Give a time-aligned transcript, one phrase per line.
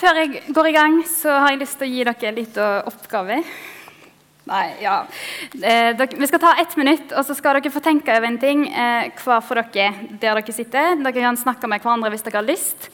[0.00, 2.86] Før jeg går i gang, så har jeg lyst til å gi dere en liten
[2.88, 3.34] oppgave.
[4.48, 4.94] Nei, ja.
[5.52, 8.38] Eh, dere, vi skal ta ett minutt, og så skal dere få tenke over en
[8.40, 9.90] ting eh, hver for dere
[10.22, 10.94] der dere sitter.
[11.02, 12.88] Dere kan snakke med hverandre hvis dere har lyst.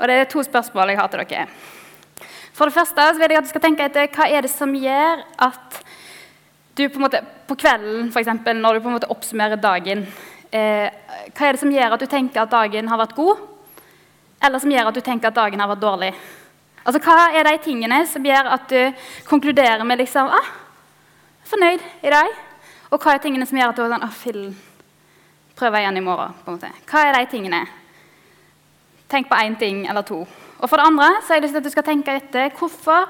[0.00, 1.44] Og det er to spørsmål jeg har til dere.
[2.58, 4.74] For det første så vil jeg at du skal tenke etter hva er det som
[4.74, 5.78] gjør at
[6.74, 10.02] du på, en måte, på kvelden, eksempel, når du på en måte oppsummerer dagen
[10.50, 10.90] eh,
[11.30, 13.46] Hva er det som gjør at du tenker at dagen har vært god,
[14.42, 16.12] eller som gjør at du tenker at dagen har vært dårlig?
[16.84, 20.52] Altså, Hva er de tingene som gjør at du konkluderer med liksom ah,
[21.50, 22.32] fornøyd i dag?
[22.90, 24.54] Og hva er tingene som gjør at du er sånn ah, fillen,
[25.58, 26.34] prøver igjen i morgen?
[26.44, 26.72] på en måte.
[26.90, 27.60] Hva er de tingene?
[29.10, 30.22] Tenk på én ting eller to.
[30.60, 33.08] Og for det andre så har jeg lyst til at du skal tenke etter hvorfor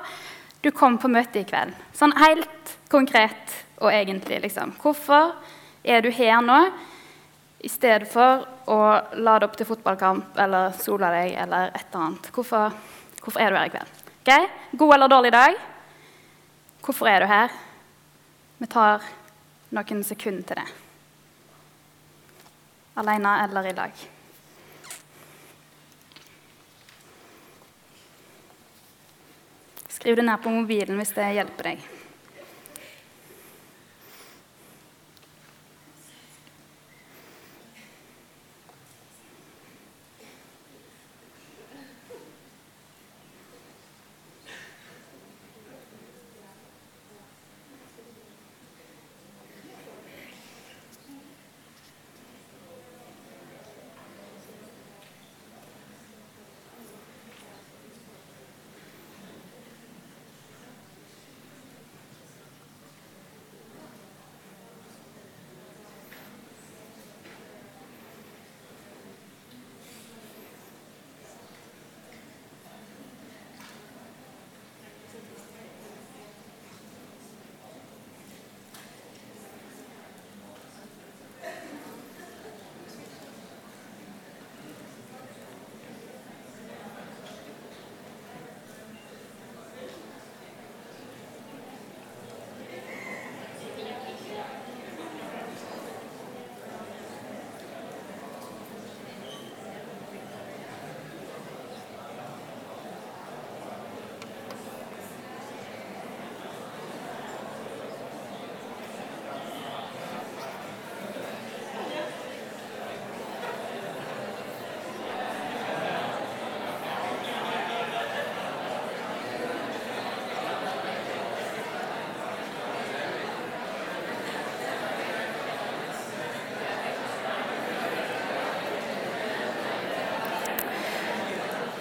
[0.62, 1.72] du kom på møte i kveld.
[1.96, 4.74] Sånn helt konkret og egentlig, liksom.
[4.80, 5.32] Hvorfor
[5.84, 6.60] er du her nå
[7.64, 8.80] i stedet for å
[9.20, 12.30] lade opp til fotballkamp eller sole deg eller et eller annet?
[12.34, 12.76] Hvorfor,
[13.20, 13.98] hvorfor er du her i kveld?
[14.20, 14.46] Okay?
[14.72, 15.58] God eller dårlig dag?
[16.84, 17.52] Hvorfor er du her?
[18.60, 19.04] Vi tar
[19.72, 20.66] noen sekunder til det.
[23.00, 24.02] Alene eller i lag.
[29.88, 31.88] Skriv det ned på mobilen hvis det hjelper deg.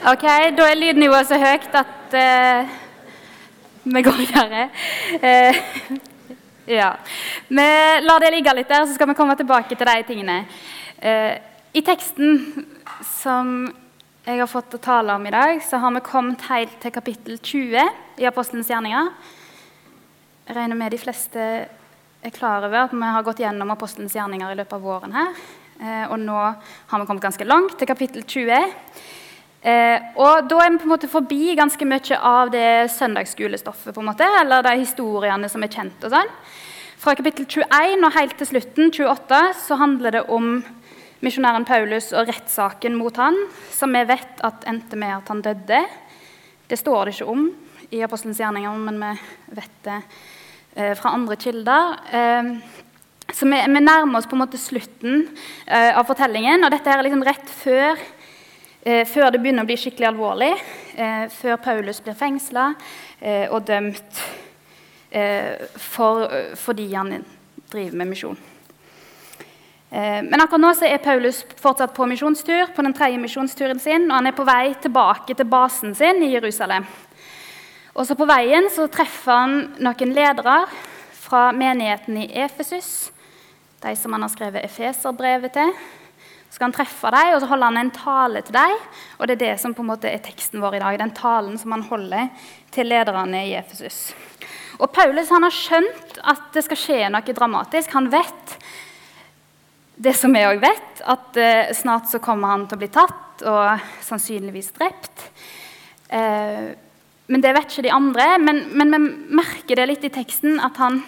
[0.09, 0.23] Ok,
[0.57, 2.69] Da er lydnivået så høyt at uh,
[3.83, 4.61] vi går videre.
[5.21, 5.59] Uh,
[6.79, 6.87] ja.
[7.49, 7.65] Vi
[8.01, 10.37] lar det ligge litt der, så skal vi komme tilbake til de tingene.
[11.03, 11.35] Uh,
[11.77, 12.41] I teksten
[13.05, 13.51] som
[14.25, 17.37] jeg har fått å tale om i dag, så har vi kommet helt til kapittel
[17.37, 17.77] 20
[18.23, 19.13] i Apostelens gjerninger.
[20.47, 24.55] Jeg regner med de fleste er klar over at vi har gått gjennom Apostelens gjerninger
[24.55, 25.45] i løpet av våren her.
[26.09, 28.73] Og nå har vi kommet ganske langt, til kapittel 20.
[29.59, 33.99] Eh, og Da er vi på en måte forbi ganske mye av det søndagsskolestoffet, på
[33.99, 36.03] en måte, eller de historiene som er kjent.
[36.03, 36.31] og sånn.
[36.99, 40.63] Fra kapittel 21 og helt til slutten, 28, så handler det om
[41.21, 43.35] misjonæren Paulus og rettssaken mot han,
[43.71, 45.85] som vi vet at endte med at han døde.
[46.67, 47.49] Det står det ikke om
[47.91, 50.01] i Apostelens gjerninger, men vi vet det
[50.75, 51.95] eh, fra andre kilder.
[52.11, 52.51] Eh,
[53.33, 55.27] så vi, vi, nærmer oss på en måte slutten
[55.67, 57.99] eh, av fortellingen, og dette er liksom rett før
[58.83, 60.53] før det begynner å bli skikkelig alvorlig,
[60.95, 62.69] eh, før Paulus blir fengsla
[63.19, 64.21] eh, og dømt
[65.11, 67.17] eh, for, fordi han
[67.69, 68.39] driver med misjon.
[69.89, 74.19] Eh, men akkurat nå er Paulus fortsatt på misjonstur, på den tredje misjonsturen sin, og
[74.19, 76.85] han er på vei tilbake til basen sin i Jerusalem.
[77.95, 80.59] Og så På veien så treffer han noen ledere
[81.11, 83.11] fra menigheten i Efesus,
[83.81, 85.73] de som han har skrevet Efeserbrevet til.
[86.49, 88.75] Skal han treffe dem, og så holder han en tale til dem.
[89.19, 91.59] Og det er det som på en måte er teksten vår i dag, den talen
[91.61, 92.31] som han holder
[92.73, 94.09] til lederne i Efesus.
[94.79, 97.93] Og Paulus han har skjønt at det skal skje noe dramatisk.
[97.93, 98.57] Han vet
[99.99, 103.43] det som vi òg vet, at eh, snart så kommer han til å bli tatt
[103.49, 105.25] og sannsynligvis drept.
[106.07, 106.69] Eh,
[107.29, 108.29] men det vet ikke de andre.
[108.41, 111.01] Men, men, vi merker det litt i teksten at han,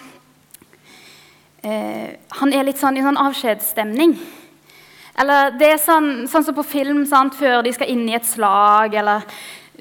[1.63, 4.17] eh, han er litt sånn i sånn avskjedsstemning.
[5.19, 7.36] Eller det er sånn, sånn som på film sant?
[7.36, 9.25] før de skal inn i et slag, eller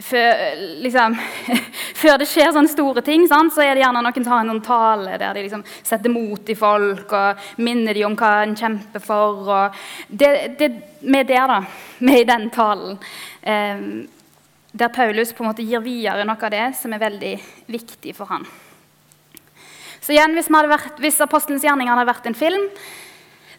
[0.00, 0.40] før,
[0.82, 1.16] liksom,
[2.02, 4.62] før, det skjer sånne store ting, sant, så er det gjerne noen som har en
[4.64, 9.04] tale der de liksom setter mot i folk og minner de om hva en kjemper
[9.04, 9.52] for.
[10.08, 10.70] Det, det,
[11.02, 11.60] vi er der, da.
[12.00, 12.98] Vi er i den talen.
[13.42, 13.84] Eh,
[14.72, 17.34] der Paulus på en måte gir videre noe av det som er veldig
[17.70, 18.46] viktig for han.
[20.00, 22.68] Så igjen, Hvis, vært, hvis Apostelens gjerninger hadde vært en film,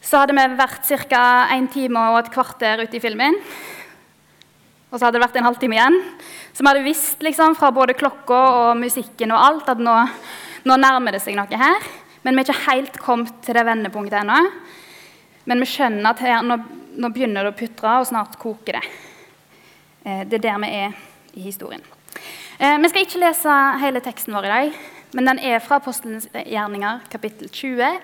[0.02, 1.24] så hadde vi vært ca.
[1.54, 3.38] en time og et kvarter ute i filmen.
[4.92, 5.98] Og så hadde det vært en halvtime igjen.
[6.52, 9.94] Så vi hadde visst liksom, fra både klokka og musikken og alt at nå,
[10.68, 11.86] nå, nærmer det seg noe her.
[12.26, 14.42] Men vi er ikke helt kommet til det vendepunktet ennå.
[15.48, 16.58] Men vi skjønner at her, nå,
[16.98, 18.84] nå, begynner det å putre, og snart koker det.
[20.04, 21.00] Eh, det er der vi er
[21.38, 21.86] i historien.
[22.60, 24.84] Eh, vi skal ikke lese hele teksten vår i dag,
[25.16, 28.02] men den er fra Apostelens gjerninger, kapittel 20,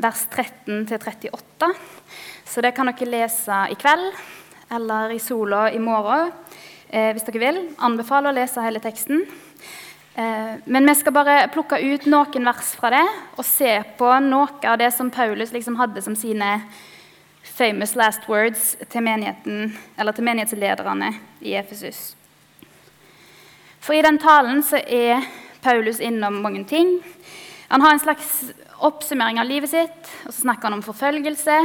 [0.00, 1.70] vers 13-38.
[2.44, 4.12] Så det kan dere lese i kveld
[4.70, 6.30] eller i sola i morgen
[6.88, 7.62] eh, hvis dere vil.
[7.78, 9.24] Anbefaler å lese hele teksten.
[10.14, 13.06] Eh, men vi skal bare plukke ut noen vers fra det
[13.36, 16.56] og se på noe av det som Paulus liksom hadde som sine
[17.42, 22.14] famous last words til, menigheten, til menighetslederne i Efesus.
[23.80, 25.24] For i den talen så er
[25.64, 26.98] Paulus innom mange ting.
[27.68, 28.52] Han har en slags
[28.86, 31.56] oppsummering av livet sitt, og så snakker han om forfølgelse.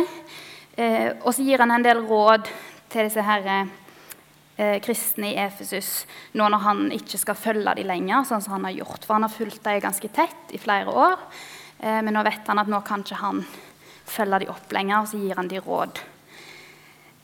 [0.75, 2.49] Eh, og så gir han en del råd
[2.91, 3.67] til disse her,
[4.57, 8.67] eh, kristne i Efesus nå når han ikke skal følge dem lenger, sånn som han
[8.67, 9.05] har gjort.
[9.05, 11.19] For han har fulgt dem ganske tett i flere år,
[11.79, 13.45] eh, men nå vet han at nå kan ikke han
[14.05, 15.99] følge dem opp lenger, og så gir han dem råd.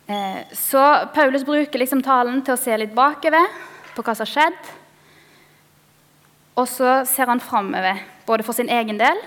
[0.08, 3.48] Eh, så Paulus bruker liksom talen til å se litt bakover
[3.96, 4.72] på hva som har skjedd.
[6.60, 9.20] Og så ser han framover, både for sin egen del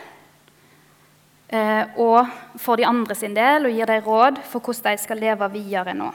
[1.54, 5.50] og for de andre sin del, og gir dem råd for hvordan de skal leve
[5.52, 6.08] videre nå.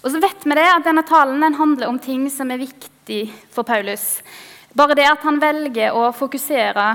[0.00, 3.22] Og så vet vi det at Denne talen den handler om ting som er viktig
[3.52, 4.22] for Paulus.
[4.72, 6.86] Bare det at han velger å fokusere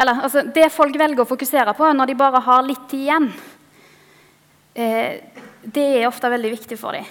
[0.00, 3.26] Eller altså, det folk velger å fokusere på når de bare har litt igjen,
[4.72, 5.18] eh,
[5.60, 7.04] det er ofte veldig viktig for dem.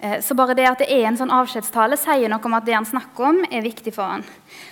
[0.00, 2.76] Eh, så bare det at det er en sånn avskjedstale, sier noe om at det
[2.76, 4.24] han snakker om, er viktig for han.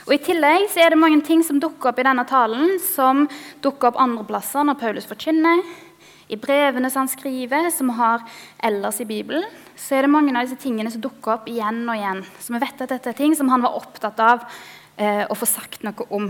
[0.07, 3.27] Og I tillegg så er det mange ting som dukker opp i denne talen, som
[3.65, 5.61] dukker opp andre plasser når Paulus forkynner
[6.29, 8.25] i brevene som han skriver, som har
[8.65, 9.45] ellers i Bibelen,
[9.77, 12.23] så er det mange av disse tingene som dukker opp igjen og igjen.
[12.41, 14.45] Så vi vet at dette er ting som han var opptatt av
[14.97, 16.29] eh, å få sagt noe om.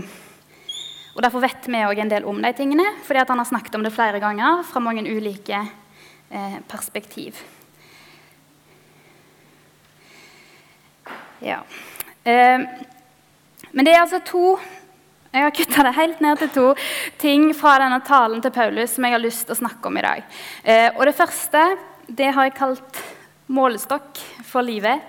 [1.15, 3.83] Og Derfor vet vi òg en del om de tingene, fordi han har snakket om
[3.83, 7.41] det flere ganger fra mange ulike eh, perspektiv.
[11.39, 11.61] Ja.
[12.23, 12.59] Eh,
[13.71, 14.57] men det er altså to
[15.29, 16.67] jeg har kutta det helt ned til to
[17.21, 20.01] ting fra denne talen til Paulus som jeg har lyst til å snakke om i
[20.01, 20.23] dag.
[20.63, 21.61] Eh, og Det første
[22.09, 23.01] det har jeg kalt
[23.45, 25.03] målestokk for livet.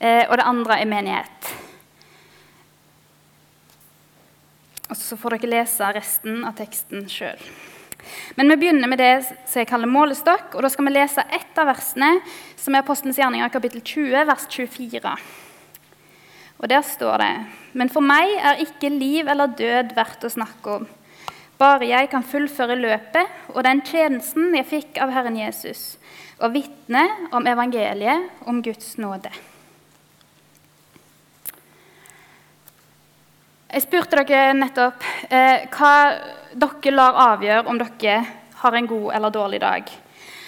[0.00, 1.50] Eh, og det andre er menighet.
[4.88, 7.44] Og Så får dere lese resten av teksten sjøl.
[8.40, 10.54] Men vi begynner med det som jeg kaller målestokk.
[10.54, 12.22] og Da skal vi lese ett av versene,
[12.56, 15.16] som er Apostelens gjerninger kapittel 20, vers 24.
[16.60, 17.34] Og der står det
[17.72, 20.88] Men for meg er ikke liv eller død verdt å snakke om.
[21.60, 25.98] Bare jeg kan fullføre løpet og den tjenesten jeg fikk av Herren Jesus,
[26.40, 27.04] og vitne
[27.36, 29.32] om evangeliet, om Guds nåde.
[33.70, 35.92] Jeg spurte dere nettopp eh, hva
[36.58, 38.16] dere lar avgjøre om dere
[38.64, 39.92] har en god eller dårlig dag.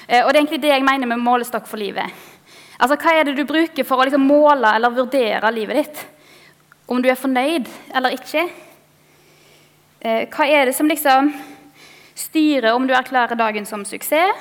[0.08, 2.08] Eh, og Det er egentlig det jeg mener med målestokk for livet.
[2.82, 6.00] Altså, Hva er det du bruker for å liksom måle eller vurdere livet ditt?
[6.90, 8.42] Om du er fornøyd eller ikke?
[10.02, 11.30] Eh, hva er det som liksom
[12.18, 14.34] styrer om du erklærer dagen som suksess,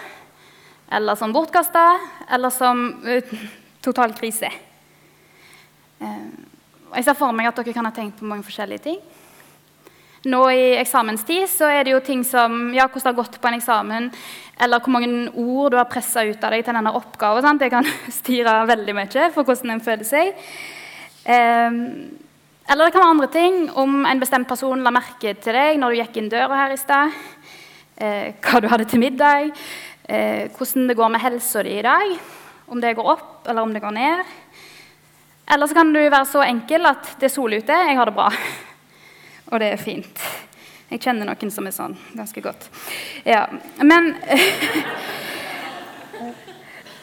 [0.91, 1.85] eller som bortkasta,
[2.33, 3.35] eller som uh,
[3.85, 4.49] total krise?
[6.01, 6.25] Eh,
[6.97, 8.97] jeg ser for meg at dere kan ha tenkt på mange forskjellige ting.
[10.29, 13.49] Nå i eksamenstid så er det jo ting som ja, hvordan det har gått på
[13.49, 14.09] en eksamen,
[14.61, 17.41] eller hvor mange ord du har pressa ut av deg til denne oppgaven.
[17.41, 17.63] Sant?
[17.63, 17.87] Det kan
[18.21, 20.35] styre veldig mye for hvordan en føler seg.
[21.25, 21.79] Um,
[22.71, 25.91] eller det kan være andre ting, om en bestemt person la merke til deg når
[25.91, 27.17] du gikk inn døra her i stad,
[27.97, 29.51] eh, hva du hadde til middag,
[30.07, 32.13] eh, hvordan det går med helsa di i dag,
[32.71, 34.23] om det går opp eller om det går ned.
[35.51, 38.15] Eller så kan du være så enkel at det er sol ute, jeg har det
[38.15, 38.29] bra.
[39.51, 40.23] Og det er fint.
[40.91, 42.67] Jeg kjenner noen som er sånn ganske godt.
[43.27, 43.45] Ja,
[43.79, 44.15] Men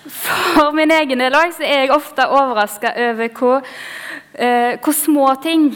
[0.08, 3.66] For min egen del òg er jeg ofte overraska over hvor,
[4.40, 5.70] uh, hvor, små ting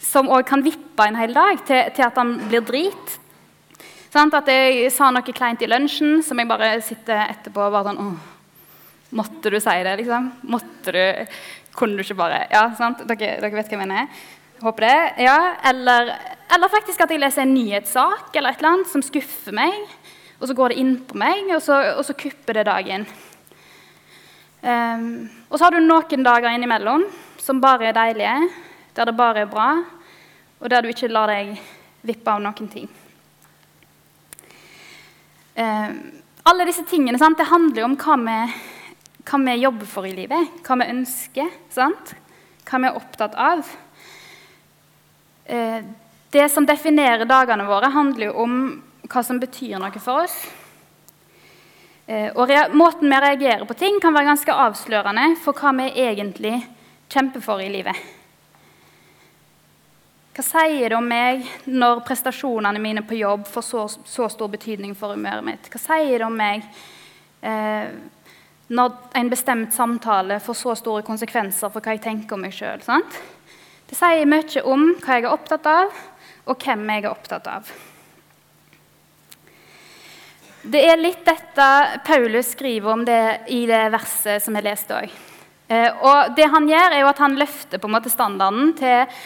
[0.00, 3.16] som òg kan vippe en hel dag til, til at han blir drit.
[4.10, 7.92] Sånn, at jeg sa noe kleint i lunsjen som jeg bare sitter etterpå og bare
[7.92, 8.28] sånn Åh,
[9.20, 10.28] Måtte du si det, liksom?
[10.50, 11.02] Måtte du
[11.74, 13.04] Kunne du ikke bare Ja, sant?
[13.06, 14.10] Dere, dere vet hva jeg mener?
[14.60, 15.24] Håper det.
[15.24, 16.10] Ja, eller,
[16.52, 19.72] eller, faktisk at jeg leser en nyhetssak eller et eller annet som skuffer meg,
[20.36, 23.06] og så går det inn på meg, og så, og så kupper det dagen.
[24.60, 27.06] Um, og så har du noen dager innimellom
[27.40, 28.36] som bare er deilige,
[28.92, 29.70] der det bare er bra,
[30.60, 31.54] og der du ikke lar deg
[32.04, 32.90] vippe av noen ting.
[35.56, 36.00] Um,
[36.44, 38.40] alle disse tingene sant, det handler jo om hva vi,
[39.24, 42.18] hva vi, jobber for i livet, hva vi ønsker, sant?
[42.68, 43.64] hva vi er opptatt av.
[45.50, 45.82] Uh,
[46.30, 48.58] det som definerer dagene våre, handler jo om
[49.10, 50.36] hva som betyr noe for oss.
[52.10, 56.56] Eh, og måten vi reagerer på ting, kan være ganske avslørende for hva vi egentlig
[57.10, 57.98] kjemper for i livet.
[60.34, 64.94] Hva sier det om meg når prestasjonene mine på jobb får så, så stor betydning
[64.98, 65.70] for humøret mitt?
[65.70, 66.62] Hva sier det om meg
[67.42, 67.90] eh,
[68.70, 72.82] når en bestemt samtale får så store konsekvenser for hva jeg tenker om meg sjøl?
[73.90, 75.94] Det sier mye om hva jeg er opptatt av,
[76.46, 77.70] og hvem jeg er opptatt av.
[80.62, 81.66] Det er litt dette
[82.06, 85.18] Paulus skriver om det i det verset som jeg leste òg.
[85.66, 89.18] Eh, og det han gjør, er jo at han løfter på en måte standarden til,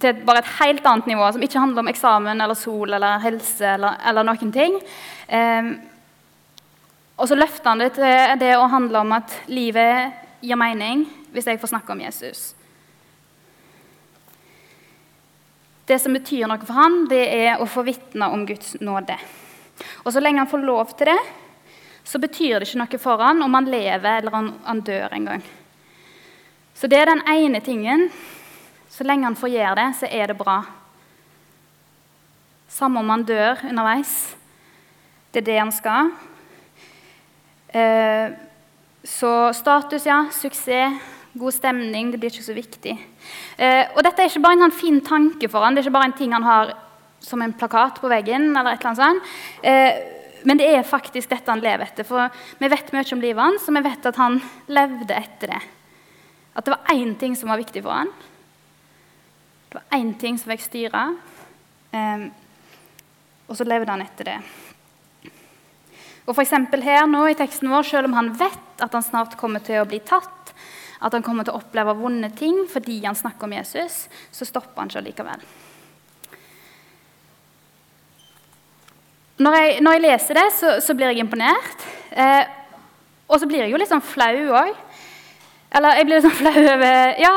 [0.00, 3.68] til bare et helt annet nivå, som ikke handler om eksamen eller sol eller helse
[3.74, 4.80] eller, eller noen ting.
[5.28, 5.72] Eh,
[7.20, 11.04] og så løfter han det til det å handle om at livet gir mening
[11.36, 12.54] hvis jeg får snakke om Jesus.
[15.84, 19.18] Det som betyr noe for han, det er å få vitne om Guds nåde.
[20.04, 21.18] Og så lenge han får lov til det,
[22.04, 25.28] så betyr det ikke noe for han om han lever eller om han dør en
[25.28, 25.44] gang.
[26.74, 28.08] Så det er den ene tingen.
[28.90, 30.58] Så lenge han får gjøre det, så er det bra.
[32.70, 34.34] Samme om han dør underveis.
[35.32, 36.12] Det er det han skal.
[37.68, 38.32] Eh,
[39.04, 40.24] så status, ja.
[40.32, 41.13] Suksess.
[41.34, 42.10] God stemning.
[42.12, 42.94] Det blir ikke så viktig.
[43.58, 45.98] Eh, og dette er ikke bare en sånn fin tanke for han, Det er ikke
[45.98, 46.74] bare en ting han har
[47.24, 48.56] som en plakat på veggen.
[48.56, 49.22] eller et eller annet sånt.
[49.62, 49.92] Eh,
[50.44, 52.04] men det er faktisk dette han lever etter.
[52.04, 55.62] For vi vet mye om livet hans, og vi vet at han levde etter det.
[56.54, 58.12] At det var én ting som var viktig for han.
[59.70, 61.16] Det var én ting som fikk styre.
[61.92, 62.28] Eh,
[63.48, 64.38] og så levde han etter det.
[66.24, 66.54] Og f.eks.
[66.84, 69.88] her nå i teksten vår, selv om han vet at han snart kommer til å
[69.88, 70.43] bli tatt,
[71.04, 74.80] at han kommer til å oppleve vonde ting fordi han snakker om Jesus, så stopper
[74.82, 75.46] han ikke likevel.
[79.44, 81.86] Når jeg, når jeg leser det, så, så, blir jeg imponert.
[82.14, 82.44] Eh,
[83.26, 84.76] og så blir jeg jo litt sånn flau òg.
[85.74, 87.32] Eller jeg blir litt sånn flau over ja,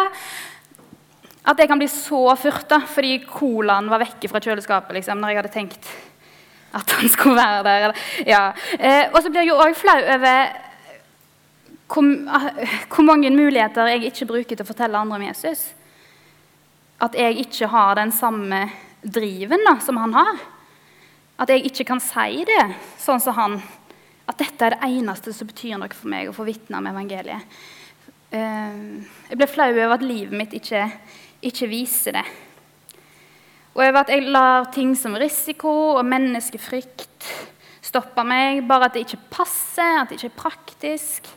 [1.48, 5.40] at jeg kan bli så furta fordi colaen var vekke fra kjøleskapet liksom, når jeg
[5.42, 5.90] hadde tenkt
[6.78, 8.00] at han skulle være der.
[8.28, 8.44] Ja.
[8.78, 10.67] eh, og så blir jeg jo òg flau over
[11.88, 12.04] hvor,
[12.92, 15.64] hvor, mange muligheter jeg ikke bruker til å fortelle andre om Jesus.
[17.04, 18.66] At jeg ikke har den samme
[19.02, 20.40] driven da, som han har.
[21.38, 22.64] At jeg ikke kan si det
[23.00, 23.60] sånn som han.
[24.28, 27.60] At dette er det eneste som betyr noe for meg å få vitne om evangeliet.
[28.34, 28.82] Eh,
[29.30, 30.84] jeg blir flau over at livet mitt ikke,
[31.48, 32.26] ikke viser det.
[33.78, 37.28] Og over at jeg lar ting som risiko og menneskefrykt
[37.86, 38.64] stoppe meg.
[38.68, 41.30] Bare at det ikke passer, at det ikke er praktisk.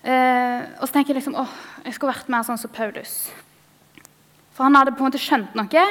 [0.00, 3.28] Eh, og så tenker jeg liksom åh, jeg skulle vært mer sånn som Paulus.
[4.56, 5.84] For han hadde på en måte skjønt noe,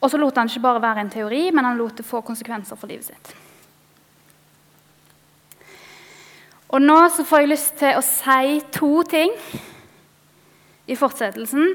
[0.00, 2.78] og så lot han ikke bare være en teori, men han lot det få konsekvenser
[2.80, 3.32] for livet sitt.
[6.70, 9.32] Og nå så får jeg lyst til å si to ting
[10.90, 11.74] i fortsettelsen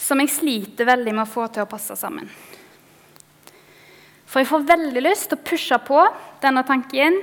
[0.00, 2.28] som jeg sliter veldig med å få til å passe sammen.
[4.28, 6.00] For jeg får veldig lyst til å pushe på
[6.42, 7.20] denne tanken,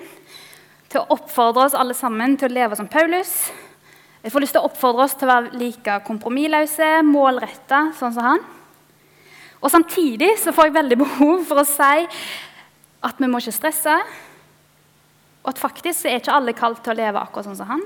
[0.92, 3.52] til å oppfordre oss alle sammen til å leve som Paulus.
[4.22, 8.28] Jeg får lyst til å oppfordre oss til å være like kompromissløse, målretta, sånn som
[8.28, 8.44] han.
[9.62, 12.06] Og Samtidig så får jeg veldig behov for å si
[13.02, 13.96] at vi må ikke stresse.
[15.42, 17.82] Og at faktisk er ikke alle kalt til å leve akkurat sånn som han.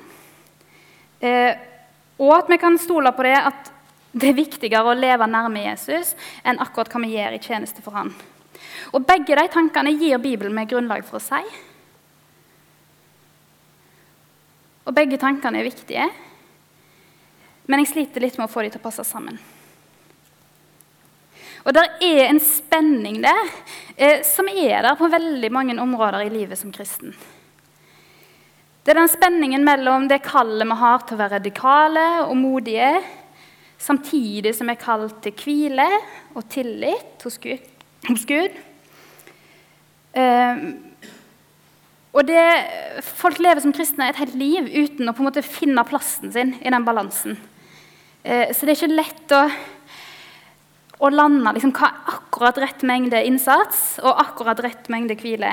[1.23, 1.55] Eh,
[2.19, 3.71] og at vi kan stole på det at
[4.15, 6.13] det er viktigere å leve nærme Jesus
[6.43, 8.11] enn akkurat hva vi gjør i tjeneste for han.
[8.91, 11.41] Og Begge de tankene gir Bibelen med grunnlag for å si.
[14.85, 16.07] Og begge tankene er viktige,
[17.65, 19.39] men jeg sliter litt med å få dem til å passe sammen.
[21.65, 23.47] Og det er en spenning der
[23.97, 27.15] eh, som er der på veldig mange områder i livet som kristen.
[28.85, 32.91] Det er den spenningen mellom det kallet vi har til å være radikale og modige,
[33.81, 35.87] samtidig som vi er kalt til hvile
[36.37, 37.65] og tillit hos Gud.
[38.05, 38.61] Hos Gud.
[40.13, 40.61] Eh,
[42.15, 42.41] Og det,
[43.03, 46.55] Folk lever som kristne et helt liv uten å på en måte finne plassen sin
[46.61, 47.35] i den balansen.
[48.23, 49.41] Eh, så det er ikke lett å,
[51.03, 55.51] å lande liksom, hva akkurat rett mengde innsats og akkurat rett mengde hvile.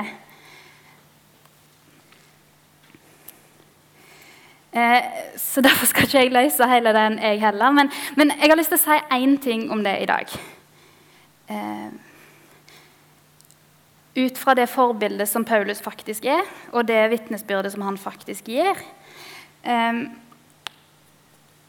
[4.73, 7.75] Eh, så Derfor skal ikke jeg løse hele den, jeg heller.
[7.75, 10.31] Men, men jeg har lyst til å si én ting om det i dag.
[11.51, 12.02] Eh,
[14.15, 18.77] ut fra det forbildet som Paulus faktisk er, og det vitnesbyrdet som han faktisk gir.
[19.65, 20.05] Um,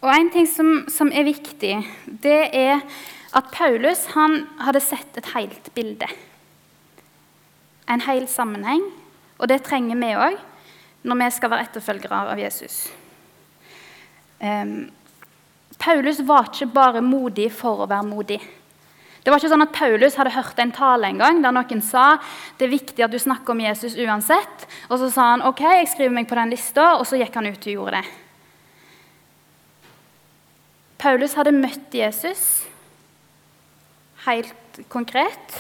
[0.05, 2.83] og En ting som, som, er viktig, det er
[3.35, 6.09] at Paulus hadde sett et helt bilde.
[7.89, 8.85] En hel sammenheng.
[9.39, 10.37] Og det trenger vi òg
[11.05, 12.77] når vi skal være etterfølgere av Jesus.
[14.41, 14.93] Um,
[15.81, 18.39] Paulus var ikke bare modig for å være modig.
[19.25, 22.19] Det var ikke sånn at Paulus hadde hørt en tale en gang der noen sa
[22.59, 24.67] det er viktig at du snakker om Jesus uansett.
[24.91, 27.49] Og så sa han ok, jeg skriver meg på den lista, og så gikk han
[27.49, 28.11] ut og gjorde det.
[31.01, 32.43] Paulus hadde møtt Jesus
[34.27, 35.57] helt konkret.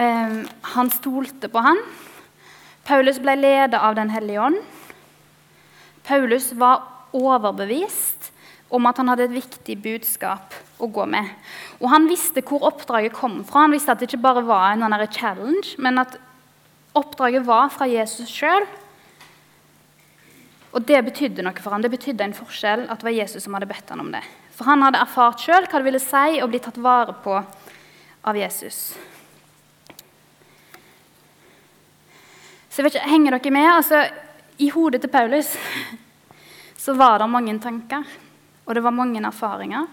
[0.00, 1.84] Um, han stolte på han.
[2.88, 4.64] Paulus ble ledet av Den hellige ånd.
[6.08, 8.32] Paulus var overbevist
[8.72, 11.28] om at han hadde et viktig budskap å gå med.
[11.80, 13.66] Og Han visste hvor oppdraget kom fra.
[13.66, 16.18] Han visste at det ikke bare var en sånn challenge, men at
[16.96, 18.66] oppdraget var fra Jesus sjøl.
[20.70, 21.82] Og det betydde noe for han.
[21.82, 24.22] Det betydde en forskjell at det var Jesus som hadde bedt han om det.
[24.54, 28.36] For han hadde erfart sjøl hva det ville si å bli tatt vare på av
[28.36, 28.92] Jesus.
[32.70, 33.70] Så jeg vet ikke, Henger dere med?
[33.72, 34.04] Altså,
[34.60, 35.56] I hodet til Paulus
[36.80, 38.04] så var det mange tanker,
[38.64, 39.88] og det var mange erfaringer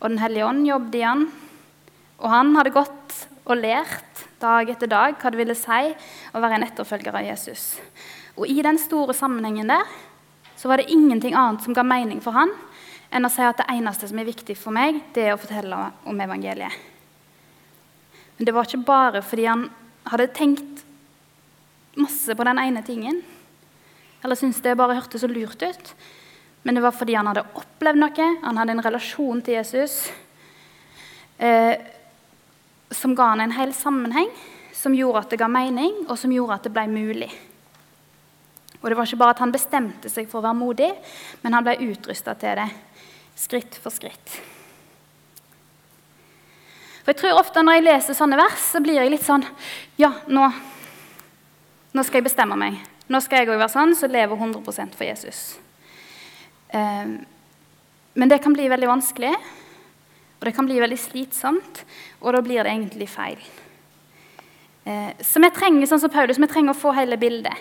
[0.00, 1.28] og Den hellige ånd jobbet i han.
[2.20, 5.92] Og han hadde gått og lært dag etter dag hva det ville si
[6.32, 7.74] å være en etterfølger av Jesus.
[8.36, 9.88] Og i den store sammenhengen der
[10.56, 12.52] så var det ingenting annet som ga mening for han
[13.14, 15.76] enn å si at det eneste som er viktig for meg, det er å fortelle
[16.08, 16.72] om evangeliet.
[18.34, 19.68] Men det var ikke bare fordi han
[20.10, 20.82] hadde tenkt
[21.94, 23.20] masse på den ene tingen,
[24.24, 25.92] eller syntes det bare hørtes så lurt ut.
[26.64, 29.98] Men det var fordi han hadde opplevd noe, han hadde en relasjon til Jesus
[31.36, 31.76] eh,
[32.94, 34.30] som ga han en hel sammenheng,
[34.72, 37.28] som gjorde at det ga mening, og som gjorde at det ble mulig.
[38.80, 40.90] Og det var ikke bare at han bestemte seg for å være modig,
[41.42, 42.68] men han ble utrusta til det,
[43.40, 44.38] skritt for skritt.
[47.04, 49.42] For jeg tror ofte Når jeg leser sånne vers, så blir jeg litt sånn
[50.00, 50.46] Ja, nå,
[51.92, 52.78] nå skal jeg bestemme meg.
[53.12, 55.42] Nå skal jeg òg være sånn som så lever 100% for Jesus.
[56.74, 57.18] Ehm,
[58.14, 59.34] men det kan bli veldig vanskelig,
[60.38, 61.84] og det kan bli veldig slitsomt,
[62.20, 63.42] og da blir det egentlig feil.
[64.84, 67.54] Ehm, så vi trenger sånn som Paulus, vi trenger å få hele bildet.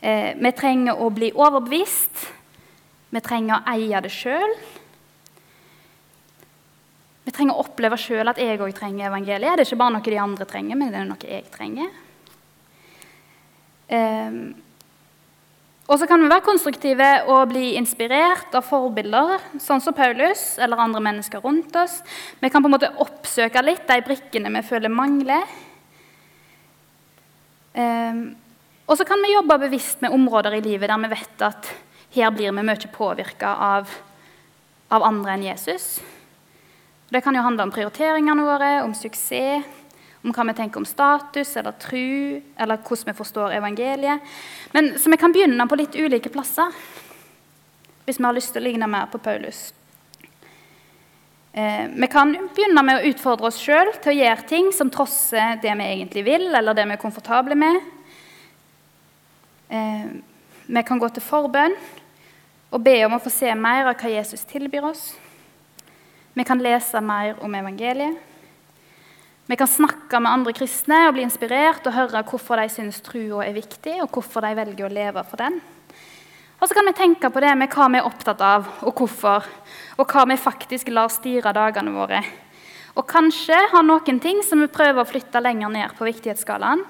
[0.00, 2.30] Ehm, vi trenger å bli overbevist.
[3.12, 4.56] Vi trenger å eie det sjøl.
[7.22, 9.56] Vi trenger å oppleve sjøl at jeg òg trenger evangeliet.
[9.56, 11.92] Det er ikke bare noe de andre trenger, men det er noe jeg trenger.
[15.90, 20.78] Og så kan vi være konstruktive og bli inspirert av forbilder, sånn som Paulus eller
[20.78, 21.98] andre mennesker rundt oss.
[22.38, 25.42] Vi kan på en måte oppsøke litt de brikkene vi føler mangler.
[27.74, 28.22] Um,
[28.86, 31.70] og så kan vi jobbe bevisst med områder i livet der vi vet at
[32.12, 33.90] her blir vi mye påvirka av,
[34.92, 35.96] av andre enn Jesus.
[37.12, 39.66] Det kan jo handle om prioriteringene våre, om suksess,
[40.22, 44.34] om hva vi tenker om status eller tru, eller hvordan vi forstår evangeliet.
[44.72, 46.74] Men, så vi kan begynne på litt ulike plasser
[48.06, 49.70] hvis vi har lyst til å ligne mer på Paulus.
[51.52, 55.58] Eh, vi kan begynne med å utfordre oss sjøl til å gjøre ting som trosser
[55.62, 57.78] det vi egentlig vil, eller det vi er komfortable med.
[59.68, 60.06] Eh,
[60.66, 61.76] vi kan gå til forbønn
[62.72, 65.12] og be om å få se mer av hva Jesus tilbyr oss.
[66.32, 68.31] Vi kan lese mer om evangeliet.
[69.46, 73.42] Vi kan snakke med andre kristne og bli inspirert og høre hvorfor de syns trua
[73.42, 75.58] er viktig, og hvorfor de velger å leve for den.
[76.62, 79.48] Og så kan vi tenke på det med hva vi er opptatt av, og hvorfor,
[79.98, 82.22] og hva vi faktisk lar styre dagene våre.
[82.94, 86.86] Og kanskje har noen ting som vi prøver å flytte lenger ned på viktighetsskalaen,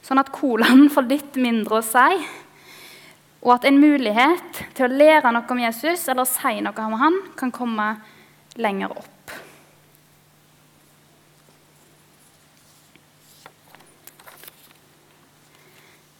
[0.00, 2.24] sånn at colaen får litt mindre å si,
[3.44, 7.20] og at en mulighet til å lære noe om Jesus eller si noe om han
[7.36, 7.90] kan komme
[8.56, 9.13] lenger opp.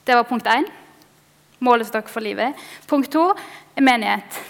[0.04, 0.66] Det var punkt én.
[1.58, 2.52] Målestokk for livet.
[2.86, 3.30] Punkt to
[3.80, 4.40] menighet.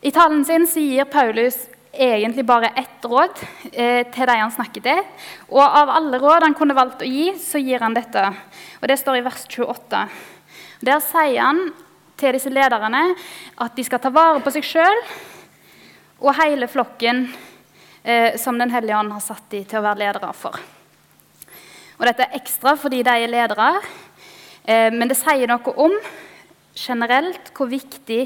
[0.00, 1.56] I talen sin gir Paulus
[1.92, 3.40] egentlig bare ett råd
[3.72, 5.00] eh, til de han snakker til.
[5.48, 8.22] Og av alle råd han kunne valgt å gi, så gir han dette.
[8.82, 10.04] Og Det står i vers 28.
[10.86, 11.64] Der sier han
[12.20, 13.02] til disse lederne
[13.58, 15.02] at de skal ta vare på seg sjøl
[16.22, 17.26] og hele flokken
[18.04, 20.62] eh, som Den hellige ånd har satt dem til å være ledere for.
[21.98, 23.70] Og Dette er ekstra fordi de er ledere,
[24.64, 25.94] eh, men det sier noe om
[26.74, 28.22] generelt hvor viktig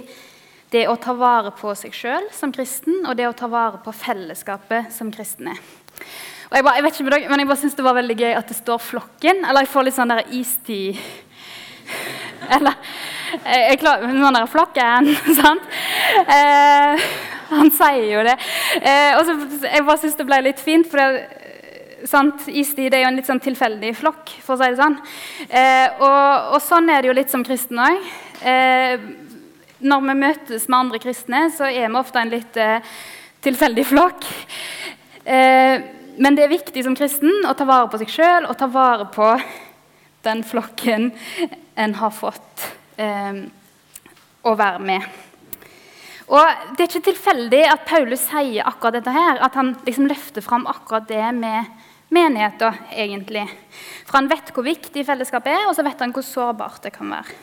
[0.72, 3.80] det er å ta vare på seg sjøl som kristen, og det å ta vare
[3.84, 5.54] på fellesskapet som kristne.
[6.48, 8.16] Og jeg, bare, jeg vet ikke med dere, men jeg bare syns det var veldig
[8.16, 9.42] gøy at det står 'flokken'.
[9.44, 11.00] Eller jeg får litt sånn der istid
[12.56, 12.76] Eller
[13.44, 15.68] jeg klarer, Noen der 'flokken', sant?
[16.24, 17.08] Eh,
[17.48, 18.36] han sier jo det.
[18.80, 21.37] Eh, og så, Jeg bare syns det ble litt fint, for det,
[22.06, 22.46] sant?
[22.48, 24.98] istid er jo en litt sånn tilfeldig flokk, for å si det sånn.
[25.48, 28.12] Eh, og, og, sånn er det jo litt som kristen òg
[29.78, 32.82] når vi møtes med andre kristne, så er vi ofte en litt eh,
[33.44, 34.26] tilfeldig flokk.
[35.24, 35.86] Eh,
[36.18, 39.06] men det er viktig som kristen å ta vare på seg sjøl og ta vare
[39.14, 39.30] på
[40.26, 41.12] den flokken
[41.78, 42.66] en har fått
[42.98, 43.44] eh,
[44.42, 45.06] å være med.
[46.28, 50.44] Og Det er ikke tilfeldig at Paulus sier akkurat dette her, at han liksom løfter
[50.44, 51.70] fram akkurat det med
[52.14, 53.44] menigheten, egentlig.
[54.06, 57.10] For han vet hvor viktig fellesskapet er, og så vet han hvor sårbart det kan
[57.12, 57.36] være.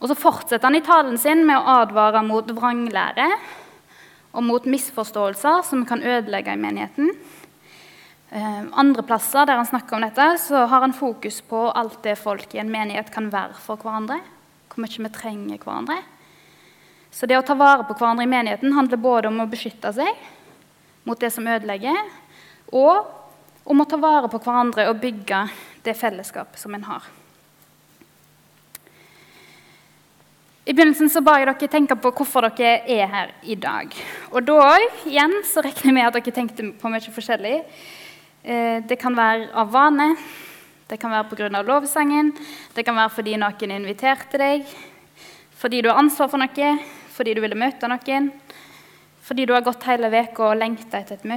[0.00, 3.28] Og så fortsetter han i talen sin med å advare mot vranglære
[4.30, 7.12] og mot misforståelser som kan ødelegge i menigheten.
[8.30, 12.16] Eh, andre plasser der han snakker om dette, så har han fokus på alt det
[12.18, 14.20] folk i en menighet kan være for hverandre.
[14.70, 15.98] Hvor mye vi trenger hverandre.
[17.10, 20.28] Så det å ta vare på hverandre i menigheten handler både om å beskytte seg
[21.04, 21.96] mot det som ødelegger,
[22.76, 23.19] og
[23.64, 25.44] om å ta vare på hverandre og bygge
[25.84, 27.08] det fellesskapet som en har.
[30.70, 33.90] I begynnelsen så ba jeg dere tenke på hvorfor dere er her i dag.
[34.30, 34.76] Og da
[35.08, 37.56] igjen så regner jeg med at dere tenkte på mye forskjellig.
[38.42, 40.12] Eh, det kan være av vane,
[40.86, 41.62] det kan være pga.
[41.62, 42.32] lovsangen,
[42.74, 44.64] det kan være fordi noen inviterte deg,
[45.56, 46.70] fordi du har ansvar for noe,
[47.16, 48.30] fordi du ville møte noen,
[49.20, 51.28] fordi du har gått hele uka og lengta etter et møte.